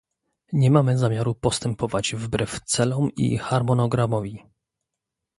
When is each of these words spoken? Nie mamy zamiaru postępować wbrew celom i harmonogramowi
Nie 0.53 0.71
mamy 0.71 0.97
zamiaru 0.97 1.35
postępować 1.35 2.15
wbrew 2.15 2.59
celom 2.65 3.09
i 3.15 3.37
harmonogramowi 3.37 4.43